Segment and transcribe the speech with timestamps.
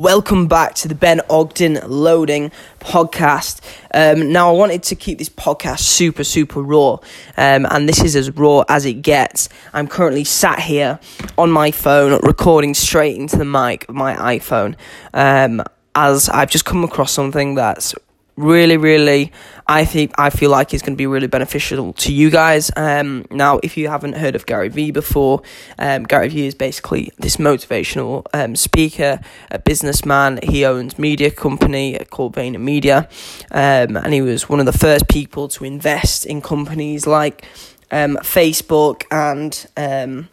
[0.00, 3.60] Welcome back to the Ben Ogden Loading podcast.
[3.92, 6.98] Um, now, I wanted to keep this podcast super, super raw,
[7.36, 9.48] um, and this is as raw as it gets.
[9.72, 11.00] I'm currently sat here
[11.36, 14.76] on my phone, recording straight into the mic of my iPhone,
[15.14, 15.64] um,
[15.96, 17.92] as I've just come across something that's
[18.38, 19.32] really, really,
[19.66, 22.70] I think I feel like is going to be really beneficial to you guys.
[22.76, 25.42] Um, now, if you haven't heard of Gary Vee before,
[25.78, 29.20] um, Gary Vee is basically this motivational um, speaker,
[29.50, 30.38] a businessman.
[30.42, 33.08] He owns media company called VaynerMedia,
[33.50, 37.44] um, and he was one of the first people to invest in companies like
[37.90, 40.28] um, Facebook and.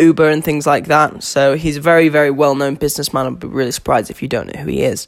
[0.00, 1.22] Uber and things like that.
[1.22, 3.26] So he's a very, very well known businessman.
[3.26, 5.06] I'd be really surprised if you don't know who he is.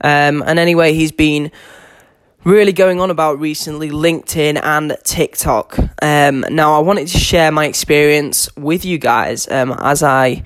[0.00, 1.50] Um, and anyway, he's been
[2.44, 5.78] really going on about recently LinkedIn and TikTok.
[6.02, 10.42] Um, now, I wanted to share my experience with you guys um, as I.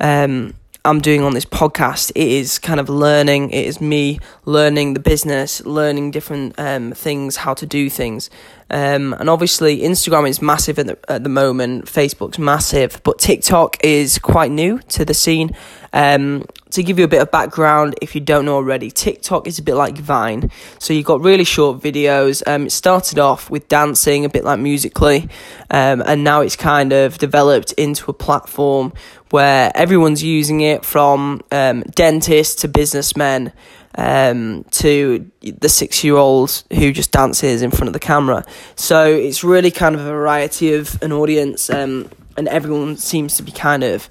[0.00, 0.54] Um,
[0.84, 3.50] I'm doing on this podcast, it is kind of learning.
[3.50, 8.30] It is me learning the business, learning different um, things, how to do things.
[8.68, 13.84] Um, and obviously, Instagram is massive at the, at the moment, Facebook's massive, but TikTok
[13.84, 15.54] is quite new to the scene.
[15.92, 19.58] Um, to give you a bit of background, if you don't know already, TikTok is
[19.58, 20.50] a bit like Vine.
[20.78, 22.42] So you've got really short videos.
[22.46, 25.28] Um, it started off with dancing, a bit like Musical.ly,
[25.70, 28.92] um, and now it's kind of developed into a platform
[29.30, 33.52] where everyone's using it from um, dentists to businessmen
[33.94, 38.44] um, to the six year old who just dances in front of the camera.
[38.76, 43.42] So it's really kind of a variety of an audience, um, and everyone seems to
[43.42, 44.08] be kind of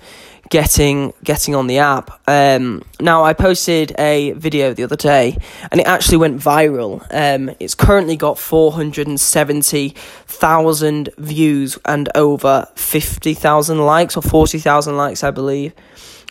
[0.52, 2.12] getting getting on the app.
[2.28, 5.38] Um, now I posted a video the other day,
[5.72, 7.02] and it actually went viral.
[7.10, 9.96] Um, it's currently got four hundred and seventy
[10.28, 15.74] thousand views and over fifty thousand likes or forty thousand likes, I believe.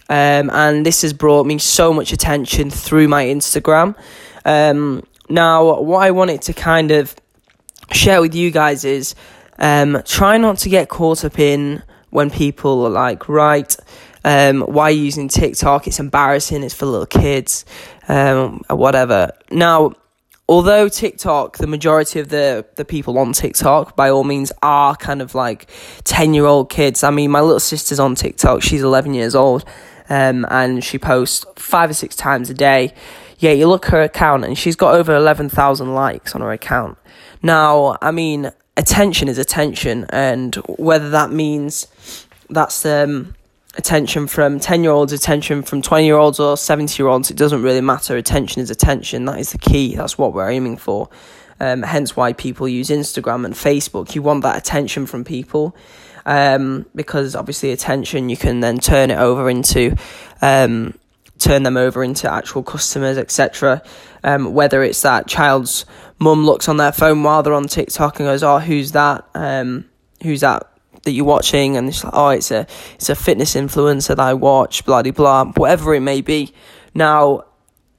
[0.08, 3.96] Um, and this has brought me so much attention through my Instagram.
[4.44, 7.14] Um, now, what I wanted to kind of
[7.92, 9.14] share with you guys is
[9.58, 13.76] um, try not to get caught up in when people are like, right,
[14.24, 15.86] um, why are you using TikTok?
[15.86, 16.62] It's embarrassing.
[16.62, 17.64] It's for little kids,
[18.08, 19.32] um, whatever.
[19.50, 19.92] Now,
[20.48, 25.22] although TikTok, the majority of the, the people on TikTok, by all means, are kind
[25.22, 25.70] of like
[26.04, 27.02] 10 year old kids.
[27.02, 28.62] I mean, my little sister's on TikTok.
[28.62, 29.64] She's 11 years old.
[30.08, 32.92] Um, and she posts five or six times a day.
[33.38, 36.98] Yeah, you look her account and she's got over 11,000 likes on her account.
[37.42, 41.86] Now, I mean, attention is attention, and whether that means
[42.48, 43.34] that's um,
[43.76, 47.36] attention from 10 year olds, attention from 20 year olds, or 70 year olds, it
[47.36, 48.16] doesn't really matter.
[48.16, 49.24] Attention is attention.
[49.24, 49.94] That is the key.
[49.94, 51.08] That's what we're aiming for.
[51.60, 54.14] Um, hence why people use Instagram and Facebook.
[54.14, 55.76] You want that attention from people.
[56.26, 59.96] Um, because obviously attention you can then turn it over into
[60.42, 60.94] um,
[61.38, 63.82] turn them over into actual customers etc
[64.22, 65.86] um, whether it's that child's
[66.18, 69.88] mum looks on their phone while they're on tiktok and goes oh who's that um,
[70.22, 70.69] who's that
[71.02, 74.34] that you're watching and it's like, oh, it's a it's a fitness influencer that I
[74.34, 76.52] watch, blah blah blah, whatever it may be.
[76.94, 77.44] Now,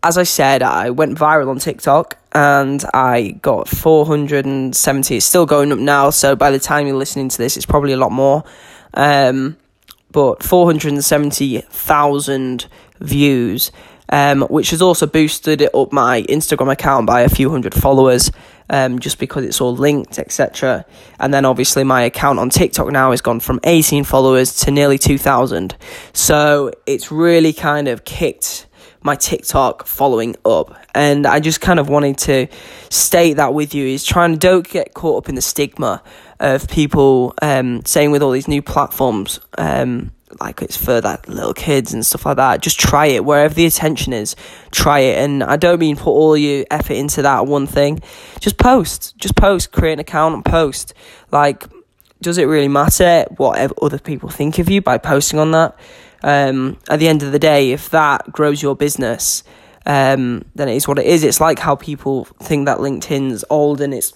[0.03, 5.15] as I said, I went viral on TikTok and I got 470.
[5.15, 7.93] It's still going up now, so by the time you're listening to this, it's probably
[7.93, 8.43] a lot more.
[8.93, 9.57] Um,
[10.11, 12.67] but 470,000
[12.99, 13.71] views,
[14.11, 18.31] um, which has also boosted it up my Instagram account by a few hundred followers
[18.69, 20.85] um, just because it's all linked, etc.
[21.19, 24.97] And then obviously my account on TikTok now has gone from 18 followers to nearly
[24.97, 25.75] 2,000.
[26.13, 28.67] So it's really kind of kicked
[29.03, 30.77] my TikTok following up.
[30.93, 32.47] And I just kind of wanted to
[32.89, 36.03] state that with you is trying to don't get caught up in the stigma
[36.39, 41.53] of people um, saying with all these new platforms, um, like it's for that little
[41.53, 42.61] kids and stuff like that.
[42.61, 44.35] Just try it wherever the attention is.
[44.71, 48.01] Try it, and I don't mean put all your effort into that one thing.
[48.39, 50.93] Just post, just post, create an account and post.
[51.31, 51.65] Like,
[52.21, 55.75] does it really matter what other people think of you by posting on that?
[56.23, 59.43] Um, at the end of the day, if that grows your business,
[59.85, 61.23] um, then it is what it is.
[61.23, 64.13] It's like how people think that LinkedIn's old and it's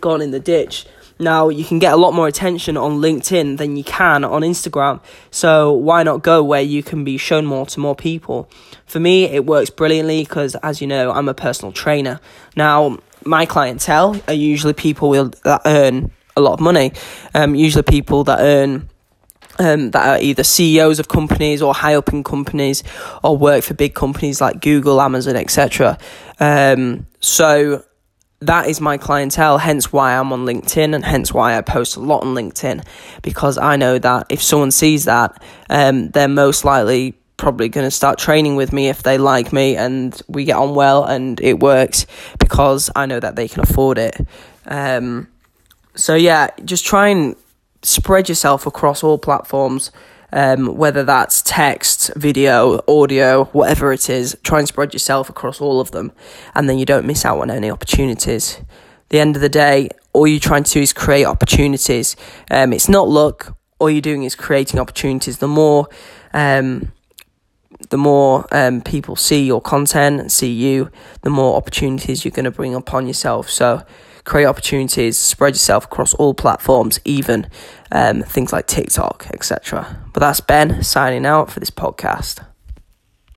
[0.00, 0.86] gone in the ditch.
[1.18, 5.00] Now, you can get a lot more attention on LinkedIn than you can on Instagram.
[5.30, 8.50] So, why not go where you can be shown more to more people?
[8.84, 12.20] For me, it works brilliantly because, as you know, I'm a personal trainer.
[12.54, 16.92] Now, my clientele are usually people that earn a lot of money,
[17.34, 18.88] um, usually people that earn.
[19.58, 22.84] Um, that are either CEOs of companies or high up in companies
[23.24, 25.96] or work for big companies like Google, Amazon, etc.
[26.38, 27.82] Um, so
[28.40, 32.00] that is my clientele, hence why I'm on LinkedIn and hence why I post a
[32.00, 32.86] lot on LinkedIn
[33.22, 37.90] because I know that if someone sees that, um, they're most likely probably going to
[37.90, 41.60] start training with me if they like me and we get on well and it
[41.60, 42.06] works
[42.38, 44.16] because I know that they can afford it.
[44.66, 45.28] Um,
[45.94, 47.36] so yeah, just try and
[47.82, 49.90] spread yourself across all platforms.
[50.36, 55.80] Um, whether that's text, video, audio, whatever it is, try and spread yourself across all
[55.80, 56.12] of them,
[56.54, 58.60] and then you don't miss out on any opportunities.
[59.08, 62.16] The end of the day, all you're trying to do is create opportunities.
[62.50, 63.56] Um, it's not luck.
[63.78, 65.38] All you're doing is creating opportunities.
[65.38, 65.88] The more
[66.34, 66.92] um,
[67.90, 70.90] the more um, people see your content and see you,
[71.22, 73.48] the more opportunities you're going to bring upon yourself.
[73.48, 73.84] So,
[74.24, 77.48] create opportunities, spread yourself across all platforms, even
[77.92, 80.08] um, things like TikTok, etc.
[80.12, 82.44] But that's Ben signing out for this podcast.